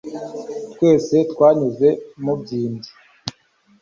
[0.73, 1.89] twese twanyuze
[2.23, 2.89] mubyimbye